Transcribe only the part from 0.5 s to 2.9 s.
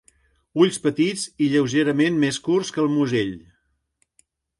Ulls petits i lleugerament més curts que el